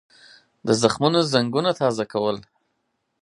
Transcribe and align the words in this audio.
د 0.67 0.69
زخمونو 0.81 1.19
زنګونه 1.33 1.71
تازه 1.81 2.03
کول. 2.11 2.37